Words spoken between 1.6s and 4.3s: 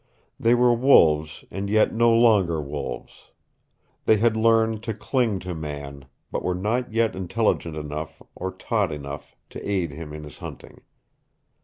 yet no longer wolves. They